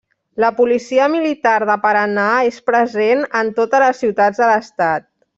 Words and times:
La 0.43 0.47
Policia 0.59 1.09
Militar 1.15 1.57
de 1.71 1.75
Paraná 1.83 2.25
és 2.51 2.57
present 2.73 3.21
en 3.43 3.51
totes 3.59 3.85
les 3.87 4.01
ciutats 4.05 4.41
de 4.45 4.49
l'Estat. 4.53 5.07